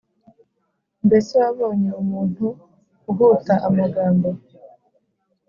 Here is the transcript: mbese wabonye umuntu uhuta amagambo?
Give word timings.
mbese 1.05 1.33
wabonye 1.41 1.89
umuntu 2.01 2.45
uhuta 3.09 3.53
amagambo? 3.67 4.29